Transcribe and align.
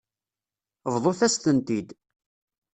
Bḍut-as-tent-id. 0.93 1.89